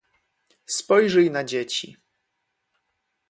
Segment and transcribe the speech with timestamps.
[0.65, 1.97] "Spojrzyj na dzieci."